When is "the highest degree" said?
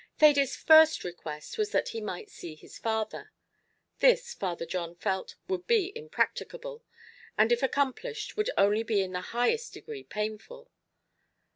9.11-10.03